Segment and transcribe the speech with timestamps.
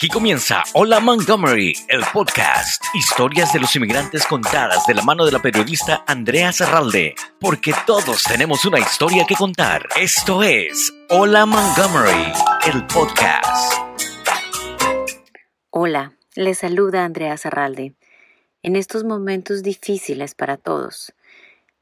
[0.00, 2.82] Aquí comienza Hola Montgomery, el podcast.
[2.94, 7.14] Historias de los inmigrantes contadas de la mano de la periodista Andrea Zarralde.
[7.38, 9.86] Porque todos tenemos una historia que contar.
[10.00, 12.32] Esto es Hola Montgomery,
[12.72, 13.74] el podcast.
[15.68, 17.94] Hola, les saluda Andrea Zarralde.
[18.62, 21.12] En estos momentos difíciles para todos,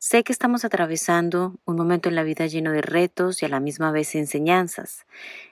[0.01, 3.59] Sé que estamos atravesando un momento en la vida lleno de retos y a la
[3.59, 5.07] misma vez enseñanzas.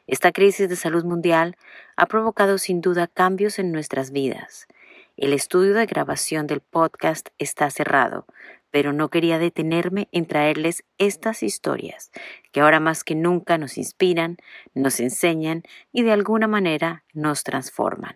[0.06, 1.56] Esta crisis de salud mundial
[1.96, 4.68] ha provocado sin duda cambios en nuestras vidas.
[5.16, 8.24] El estudio de grabación del podcast está cerrado,
[8.70, 12.12] pero no quería detenerme en traerles estas historias
[12.52, 14.36] que ahora más que nunca nos inspiran,
[14.74, 18.14] nos enseñan y de alguna manera nos transforman.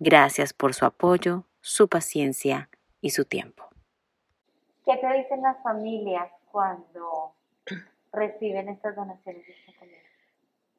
[0.00, 2.68] Gracias por su apoyo, su paciencia
[3.00, 3.71] y su tiempo.
[5.02, 7.34] ¿Qué te dicen las familias cuando
[8.12, 9.72] reciben estas donaciones de esta?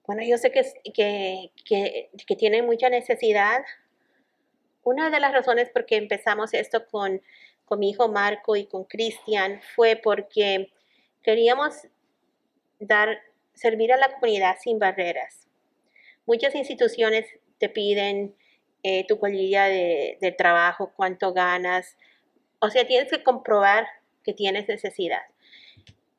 [0.08, 0.64] Bueno, yo sé que,
[0.94, 3.66] que, que, que tienen mucha necesidad.
[4.84, 7.22] Una de las razones por qué empezamos esto con,
[7.66, 10.72] con mi hijo Marco y con Cristian fue porque
[11.22, 11.86] queríamos
[12.80, 13.20] dar,
[13.54, 15.50] servir a la comunidad sin barreras.
[16.26, 17.26] Muchas instituciones
[17.58, 18.34] te piden
[18.84, 21.98] eh, tu colilla de, de trabajo, cuánto ganas,
[22.60, 23.86] o sea, tienes que comprobar
[24.24, 25.22] que tienes necesidad.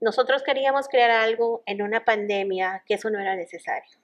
[0.01, 3.99] Nosotros queríamos crear algo en una pandemia que eso no era necesario.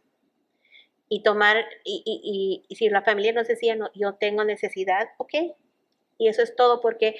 [1.08, 5.34] Y tomar, y, si la familia nos decía, no, yo tengo necesidad, ok.
[6.18, 7.16] Y eso es todo porque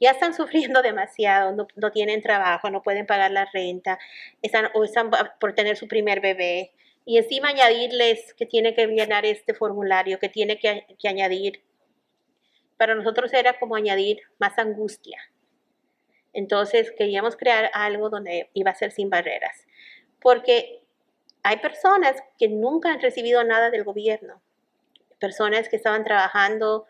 [0.00, 3.98] ya están sufriendo demasiado, no, tienen trabajo, no pueden pagar la renta,
[4.42, 6.72] están, o están por tener su primer bebé.
[7.04, 11.62] Y encima añadirles que tiene que llenar este formulario, que tiene que, que añadir
[12.78, 15.18] para nosotros era como añadir más angustia.
[16.32, 19.66] Entonces queríamos crear algo donde iba a ser sin barreras,
[20.20, 20.80] porque
[21.42, 24.40] hay personas que nunca han recibido nada del gobierno,
[25.18, 26.86] personas que estaban trabajando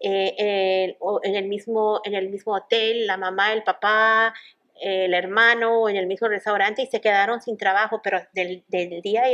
[0.00, 2.00] eh, en, el mismo,
[2.46, 4.34] hotel, la mamá, el papá,
[4.80, 9.24] el hermano, en el mismo restaurante y se quedaron sin trabajo, pero del, del día,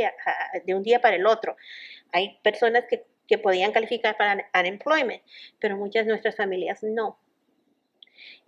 [0.65, 1.57] de un día para el otro.
[2.11, 5.21] Hay personas que que podían calificar para unemployment,
[5.59, 7.17] pero muchas de nuestras familias no.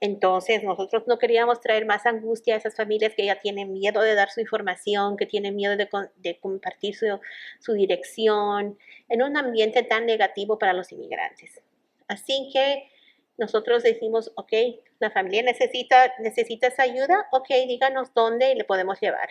[0.02, 4.16] Entonces, nosotros no queríamos traer más angustia a esas familias que ya tienen miedo de
[4.16, 8.78] dar su información, que tienen miedo de, compartir su, dirección,
[9.10, 11.62] en un ambiente tan negativo para los inmigrantes.
[12.08, 12.90] Así que
[13.38, 14.54] nosotros decimos, ok,
[15.00, 19.30] la familia necesita, necesita esa ayuda, ok, díganos dónde le podemos llevar.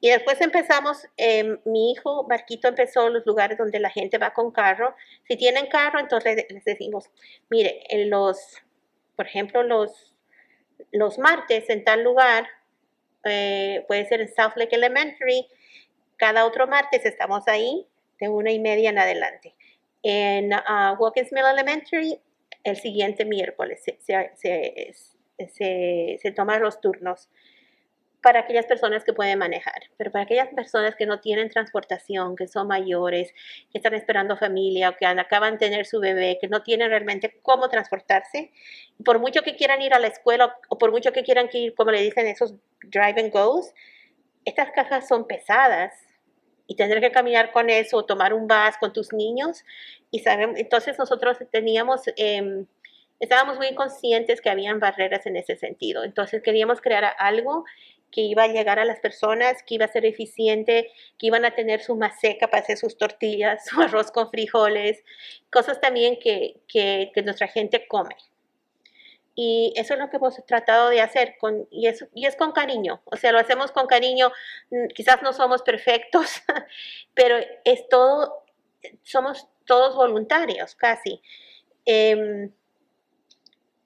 [0.00, 4.52] Y después empezamos, em, mi hijo Marquito empezó los lugares donde la gente va con
[4.52, 4.94] carro.
[5.26, 7.10] Si tienen carro, entonces les decimos,
[7.50, 8.38] mire, en los,
[9.18, 10.14] por ejemplo, los,
[10.92, 12.46] los martes en tal lugar,
[13.24, 15.48] eh, puede ser en South Lake Elementary,
[16.16, 17.84] cada otro martes estamos ahí
[18.20, 19.56] de una y media en adelante.
[20.04, 22.20] En uh, Mill Elementary,
[22.62, 24.94] el siguiente miércoles se, se,
[25.48, 27.28] se, se toman los turnos
[28.22, 32.48] para aquellas personas que pueden manejar, pero para aquellas personas que no tienen transportación, que
[32.48, 33.32] son mayores,
[33.70, 37.38] que están esperando familia o que acaban de tener su bebé, que no tienen realmente
[37.42, 38.50] cómo transportarse,
[39.04, 41.92] por mucho que quieran ir a la escuela o por mucho que quieran ir, como
[41.92, 43.72] le dicen esos drive and goes,
[44.44, 45.92] estas cajas son pesadas
[46.66, 49.64] y tener que caminar con eso o tomar un bus con tus niños
[50.10, 52.02] y sabemos, entonces nosotros teníamos...
[52.16, 52.64] Eh,
[53.20, 56.04] estábamos muy conscientes que habían barreras en ese sentido.
[56.04, 57.64] Entonces queríamos crear algo
[58.10, 61.54] que iba a llegar a las personas, que iba a ser eficiente, que iban a
[61.54, 65.02] tener su maseca para hacer sus tortillas, su arroz con frijoles,
[65.50, 68.16] cosas también que, que, nuestra gente come.
[69.34, 72.52] Y eso es lo que hemos tratado de hacer, con, y, es, y es con
[72.52, 74.32] cariño, o sea, lo hacemos con cariño,
[74.70, 76.42] mm, quizás no somos perfectos,
[77.14, 78.44] pero es todo,
[79.04, 81.22] somos todos voluntarios casi.
[81.86, 82.50] Eh,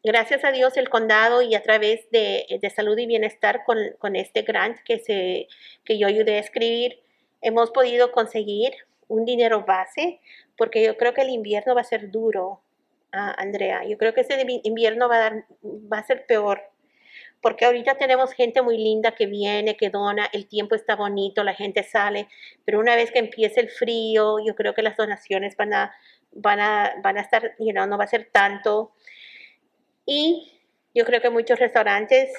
[0.03, 4.79] gracias a Dios el condado y a través de, salud y bienestar con, este grant
[4.85, 5.49] que, se,
[5.85, 7.01] que yo ayudé a escribir,
[7.41, 8.73] hemos podido conseguir
[9.09, 10.21] un dinero base,
[10.57, 12.61] porque yo creo que el invierno va a ser duro,
[13.13, 13.85] ah, Andrea.
[13.85, 16.63] Yo creo que ese invierno va a, dar, va a ser peor,
[17.41, 21.55] porque ahorita tenemos gente muy linda que viene, que dona, el tiempo está bonito, la
[21.55, 22.29] gente sale,
[22.65, 25.93] pero una vez que empiece el frío, yo creo que las donaciones van a,
[26.31, 28.93] van a, van a estar, you know, no va a ser tanto.
[30.07, 30.61] Y
[30.95, 32.33] yo creo que muchos restaurantes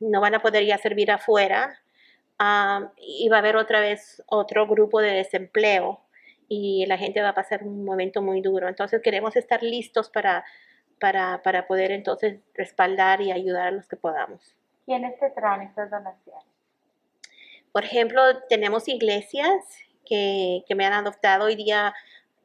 [0.00, 1.80] no van a poder ya servir afuera
[2.96, 6.00] y va a haber otra vez otro grupo de desempleo
[6.48, 8.68] y la gente va a pasar un momento muy duro.
[8.68, 10.44] Entonces queremos estar listos para,
[11.00, 14.54] para, para poder entonces respaldar y ayudar a los que podamos.
[14.86, 16.46] ¿Quiénes te traen estas donaciones?
[17.72, 19.52] Por ejemplo, tenemos iglesias
[20.06, 21.92] que, que me han adoptado hoy día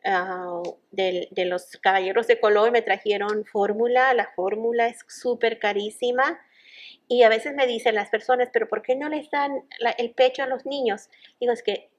[0.05, 0.61] ah,
[0.91, 4.13] de los caballeros de color me trajeron fórmula.
[4.13, 6.39] La fórmula es súper carísima.
[7.07, 9.67] Y a veces me dicen las personas, pero ¿por qué no les dan
[9.97, 11.09] el pecho a los niños?
[11.39, 11.89] Digo, es que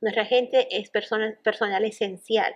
[0.00, 2.54] nuestra gente es persona, personal esencial.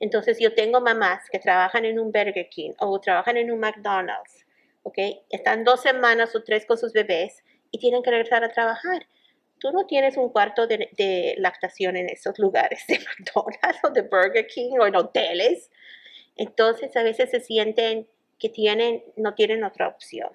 [0.00, 4.46] Entonces yo tengo mamás que trabajan en un Burger King o trabajan en un McDonald's,
[4.82, 4.98] ¿ok?
[5.28, 9.06] Están dos semanas o tres con sus bebés y tienen que regresar a trabajar.
[9.60, 14.46] Tú no tienes un cuarto de, lactación en esos lugares de McDonald's o de Burger
[14.46, 15.70] King o en hoteles.
[16.36, 18.08] Entonces a veces se sienten
[18.38, 20.30] que tienen, no tienen otra opción.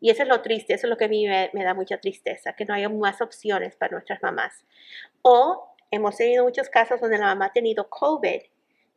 [0.00, 2.54] Y eso es lo triste, eso es lo que a mí me, da mucha tristeza,
[2.54, 4.64] que no haya más opciones para nuestras mamás.
[5.22, 8.40] O hemos tenido muchos casos donde la mamá ha tenido COVID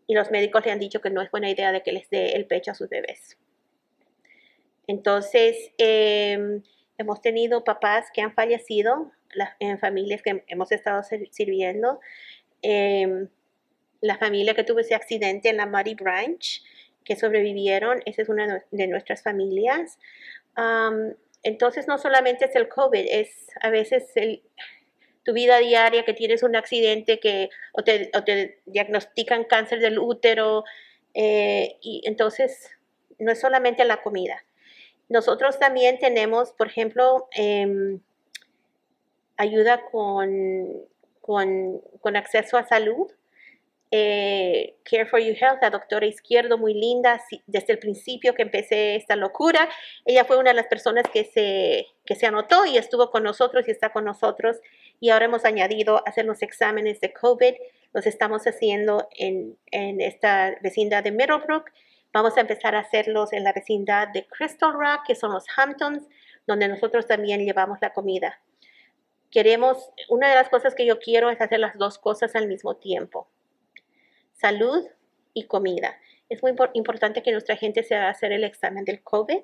[0.08, 2.32] y los médicos le han dicho que no es buena idea de que les dé
[2.32, 3.38] el pecho a sus bebés.
[4.88, 6.62] Entonces, eh,
[6.98, 12.00] hemos tenido papás que han fallecido la- en familias que hemos estado sir- sirviendo.
[12.62, 13.28] Eh,
[14.02, 16.64] la familia que tuvo ese accidente en la Muddy Branch,
[17.04, 19.98] que sobrevivieron, esa es una de- nuestras familias.
[20.56, 24.42] Am, entonces, no solamente es el COVID, es a veces el,
[25.24, 30.00] tu vida diaria, que tienes un accidente que o te, o te diagnostican cáncer del
[30.00, 30.64] útero.
[31.20, 32.70] eh, y entonces,
[33.18, 34.44] no es solamente la comida.
[35.10, 38.02] Nosotros también tenemos, por ejemplo, em,
[39.38, 40.68] ayuda con,
[41.22, 43.12] con, acceso a salud.
[43.90, 48.96] Eh, Care for Your Health, la doctora Izquierdo, muy linda, desde el principio que empecé
[48.96, 49.70] esta locura.
[50.04, 53.68] Ella fue una de las personas que se, que se anotó y estuvo con nosotros
[53.68, 54.58] y está con nosotros.
[55.00, 57.54] Y ahora hemos añadido hacer los exámenes de COVID.
[57.94, 61.72] Los estamos haciendo en, en esta vecindad de Middlebrook.
[62.12, 66.04] Vamos a empezar a hacerlos en la vecindad de Crystal Rock, que son los Hamptons,
[66.46, 68.42] donde nosotros también llevamos la comida.
[69.32, 72.76] Queremos, una de las cosas que yo quiero es hacer las dos cosas al mismo
[72.76, 73.30] tiempo
[74.38, 74.86] salud
[75.34, 75.98] y comida.
[76.30, 79.42] Es muy impor- importante que nuestra gente se haga hacer el examen del COVID,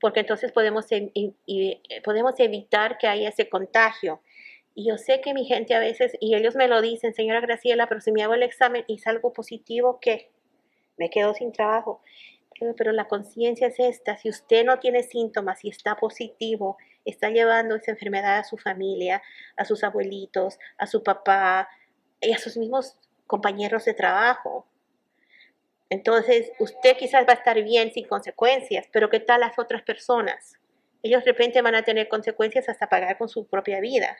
[0.00, 4.20] porque entonces podemos, eh, podemos evitar que haya ese contagio.
[4.74, 7.86] Y yo sé que mi gente a veces, y ellos me lo dicen, señora Graciela,
[7.86, 10.30] pero si me hago el examen y salgo positivo, ¿qué?
[10.96, 12.02] Me quedo sin trabajo.
[12.76, 17.76] Pero la conciencia es esta, si usted no tiene síntomas y está positivo, está llevando
[17.76, 19.22] esa enfermedad a su familia,
[19.56, 21.68] a sus abuelitos, a su papá
[22.20, 22.96] y a sus mismos
[23.26, 24.66] compañeros de trabajo.
[25.90, 30.58] Entonces, usted quizás va a estar bien sin consecuencias, pero ¿qué tal las otras personas?
[31.02, 34.16] Ellos de repente van a tener consecuencias hasta pagar con su propia vida.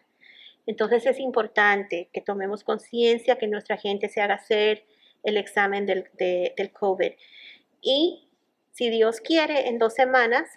[0.66, 4.84] Entonces es importante que tomemos conciencia, que nuestra gente se haga hacer
[5.22, 7.12] el examen del, de- del COVID.
[7.80, 8.28] Y
[8.72, 10.48] si Dios quiere, en dos semanas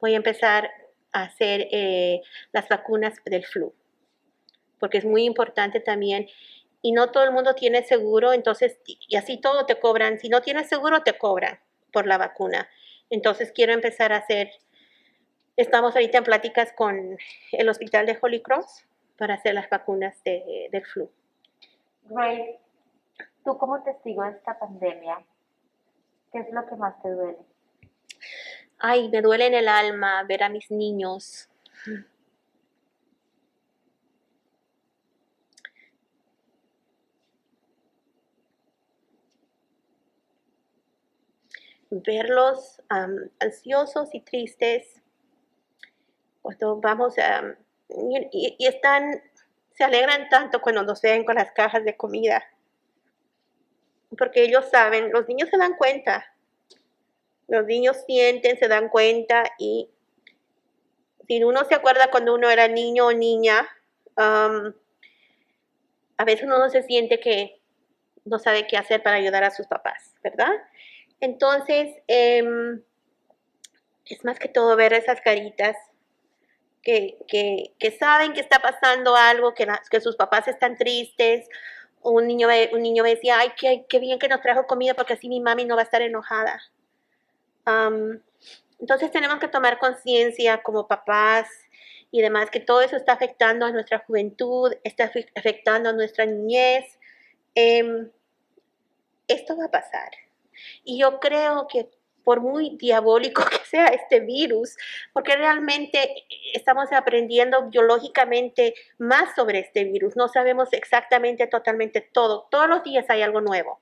[0.00, 0.70] voy a empezar
[1.12, 2.22] hacer eh,
[2.52, 3.72] las vacunas del flu,
[4.78, 6.28] porque es muy importante también
[6.82, 10.18] y no todo el mundo tiene seguro, entonces, y así todo te cobran.
[10.18, 11.60] Si no tienes seguro, te cobran
[11.92, 12.68] por la vacuna.
[13.10, 14.50] Entonces, quiero empezar a hacer,
[15.56, 17.18] estamos ahorita en pláticas con
[17.52, 18.86] el hospital de Holy Cross
[19.18, 21.10] para hacer las vacunas de- del flu.
[22.04, 22.58] Grace,
[23.44, 25.22] tú como testigo de esta pandemia,
[26.32, 27.38] ¿qué es lo que más te duele?
[28.80, 31.48] Ay, me duele en el alma ver a mis niños.
[41.90, 45.02] Verlos am, ansiosos y tristes
[46.42, 47.56] cuando vamos a...
[47.88, 49.22] y- y están,
[49.72, 52.42] se alegran tanto cuando nos ven con las cajas de comida.
[54.16, 56.29] Porque ellos saben, los niños se dan cuenta.
[57.50, 59.90] Los niños sienten, se dan cuenta y
[61.26, 63.68] si uno se acuerda cuando uno era niño o niña,
[64.14, 64.72] am,
[66.16, 67.60] a veces uno se siente que
[68.24, 70.52] no sabe qué hacer para ayudar a sus papás, ¿verdad?
[71.18, 72.82] Entonces, em,
[74.06, 75.76] es más que todo ver esas caritas
[76.82, 81.48] que, que, que saben que está pasando algo, que, que sus papás están tristes.
[82.00, 85.14] Un niño, un niño me decía, ay, qué, qué bien que nos trajo comida porque
[85.14, 86.60] así mi mami no va a estar enojada.
[87.64, 88.22] Am,
[88.78, 91.48] entonces tenemos que tomar conciencia como papás
[92.10, 96.26] y demás que todo eso está afectando a nuestra juventud, está afe- afectando a nuestra
[96.26, 96.98] niñez.
[97.54, 98.10] Em,
[99.28, 100.10] esto va a pasar.
[100.84, 101.88] Y yo creo que
[102.24, 104.76] por muy diabólico que sea este virus,
[105.12, 112.68] porque realmente estamos aprendiendo biológicamente más sobre este virus, no sabemos exactamente totalmente todo, todos
[112.68, 113.80] los días hay algo nuevo,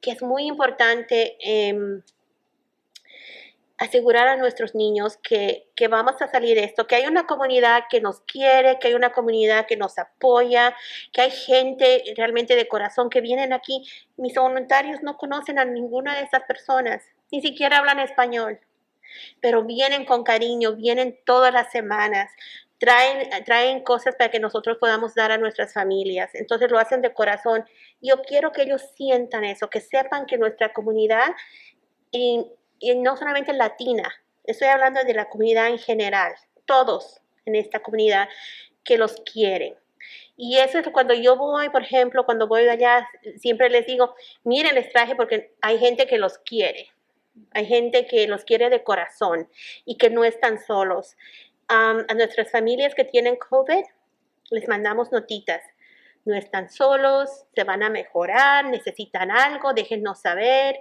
[0.00, 2.02] que es muy importante em,
[3.78, 7.84] asegurar a nuestros niños que, que, vamos a salir de esto, que hay una comunidad
[7.90, 10.74] que nos quiere, que hay una comunidad que nos apoya,
[11.12, 13.88] que hay gente realmente de corazón que vienen aquí.
[14.16, 18.60] Mis voluntarios no conocen a ninguna de esas personas, ni siquiera hablan español,
[19.40, 22.30] pero vienen con cariño, vienen todas las semanas,
[22.78, 26.34] traen, traen cosas para que nosotros podamos dar a nuestras familias.
[26.34, 27.64] Entonces lo hacen de corazón.
[28.00, 31.32] Yo quiero que ellos sientan eso, que sepan que nuestra comunidad...
[32.82, 34.12] y no solamente latina,
[34.44, 36.34] estoy hablando de la comunidad en general,
[36.66, 38.28] todos en esta comunidad
[38.84, 39.76] que los quieren.
[40.36, 43.08] Y eso es cuando yo voy, por ejemplo, cuando voy allá,
[43.38, 46.90] siempre les digo, miren, les traje porque hay gente que los quiere.
[47.52, 49.48] Hay gente que los quiere de corazón
[49.84, 51.16] y que no están solos.
[51.68, 53.84] a nuestras familias que tienen COVID,
[54.50, 55.62] les mandamos notitas.
[56.24, 60.80] No están solos, se van a mejorar, necesitan algo, déjennos saber.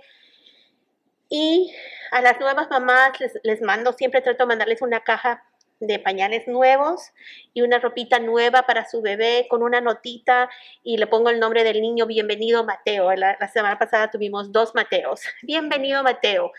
[1.33, 1.73] Y
[2.11, 5.45] a las nuevas mamás les, mando, siempre trato de mandarles una caja
[5.79, 7.13] de pañales nuevos
[7.53, 10.49] y una ropita nueva para su bebé con una notita
[10.83, 13.13] y le pongo el nombre del niño, bienvenido Mateo.
[13.15, 15.21] La, semana pasada tuvimos dos Mateos.
[15.41, 16.51] Bienvenido Mateo.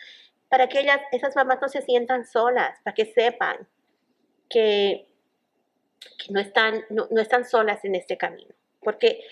[0.49, 3.69] Para que ellas, esas mamás no se sientan solas, para que sepan
[4.49, 5.07] que,
[6.31, 8.55] no, están, no, no están solas en este camino.
[8.81, 9.23] Porque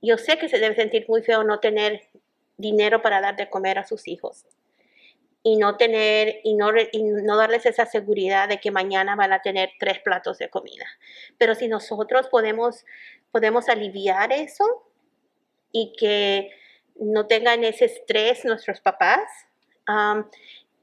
[0.00, 2.02] yo sé que se debe sentir muy feo no tener
[2.56, 4.46] dinero para dar de comer a sus hijos
[5.46, 9.70] y no tener y no, no darles esa seguridad de que mañana van a tener
[9.78, 10.86] tres platos de comida.
[11.36, 12.86] Pero si nosotros podemos,
[13.30, 14.88] podemos aliviar eso
[15.70, 16.50] y que
[16.96, 19.20] no tengan ese estrés nuestros papás,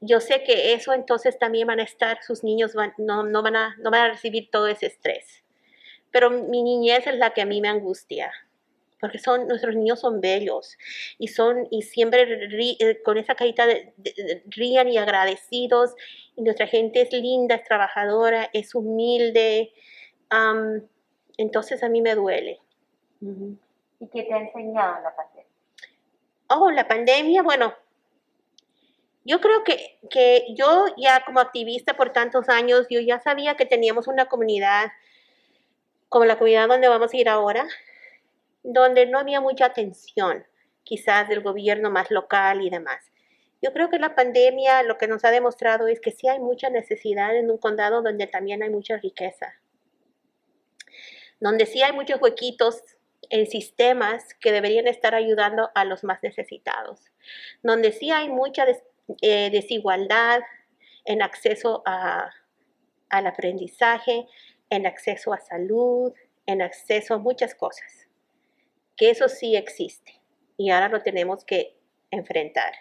[0.00, 3.76] yo sé que eso entonces también van a estar, sus niños no, no, van a,
[3.78, 5.42] no van a recibir todo ese estrés.
[6.12, 8.32] Pero mi niñez es la que a mí me angustia
[9.02, 10.78] porque son, nuestros niños son bellos
[11.18, 12.22] y son, y siempre
[12.78, 13.92] eh, con esa carita de,
[14.46, 15.96] rían y agradecidos,
[16.36, 19.72] y nuestra gente es linda, es trabajadora, es humilde,
[21.36, 22.60] entonces a mí me duele.
[23.20, 25.50] ¿Y qué te ha enseñado la pandemia?
[26.46, 27.74] Oh, la pandemia, bueno,
[29.24, 33.66] yo creo que, que, yo ya como activista por tantos años, yo ya sabía que
[33.66, 34.92] teníamos una comunidad
[36.08, 37.66] como la comunidad donde vamos a ir ahora,
[38.62, 40.46] donde no había mucha atención,
[40.84, 43.10] quizás del gobierno más local y demás.
[43.60, 46.68] Yo creo que la pandemia lo que nos ha demostrado es que sí hay mucha
[46.68, 49.54] necesidad en un condado donde también hay mucha riqueza,
[51.38, 52.82] donde sí hay muchos huequitos
[53.30, 57.00] en sistemas que deberían estar ayudando a los más necesitados,
[57.62, 58.66] donde sí hay mucha
[59.20, 60.40] eh, desigualdad
[61.04, 64.26] en acceso al aprendizaje,
[64.70, 66.12] en acceso a salud,
[66.46, 68.01] en acceso a muchas cosas
[68.96, 70.20] que eso sí existe
[70.56, 71.76] y ahora lo tenemos que
[72.10, 72.72] enfrentar.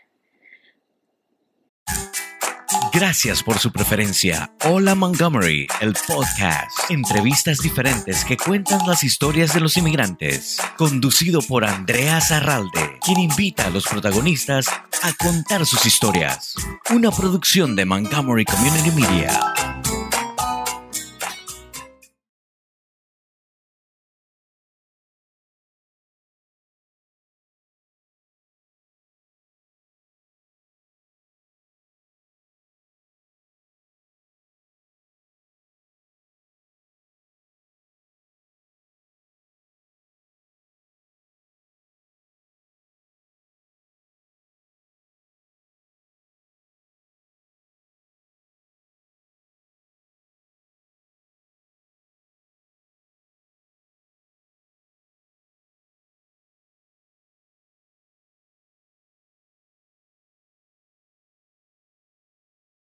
[2.94, 4.53] Gracias por su preferencia.
[4.65, 6.89] Hola Montgomery, el podcast.
[6.89, 10.58] Entrevistas diferentes que cuentan las historias de los inmigrantes.
[10.77, 16.53] Conducido por Andrea Zarralde, quien invita a los protagonistas a contar sus historias.
[16.89, 19.50] Una producción de Montgomery Community Media.